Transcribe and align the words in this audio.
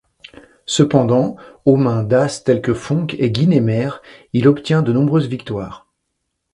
Cependant, 0.65 1.35
aux 1.65 1.75
mains 1.75 2.01
d'as 2.01 2.41
tels 2.43 2.63
que 2.63 2.73
Fonck 2.73 3.13
et 3.19 3.29
Guynemer, 3.29 3.91
il 4.33 4.47
obtient 4.47 4.81
de 4.81 4.91
nombreuses 4.91 5.27
victoires. 5.27 5.87